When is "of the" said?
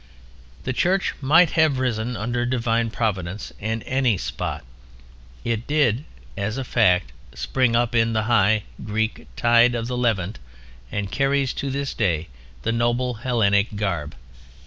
9.75-9.95